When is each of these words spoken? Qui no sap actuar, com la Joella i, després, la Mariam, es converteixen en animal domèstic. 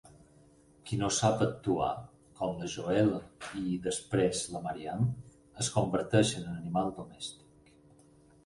Qui 0.89 0.97
no 1.01 1.09
sap 1.17 1.41
actuar, 1.45 1.89
com 2.39 2.57
la 2.61 2.69
Joella 2.77 3.19
i, 3.59 3.77
després, 3.85 4.41
la 4.55 4.63
Mariam, 4.67 5.07
es 5.65 5.71
converteixen 5.77 6.49
en 6.49 6.57
animal 6.63 6.95
domèstic. 7.03 7.71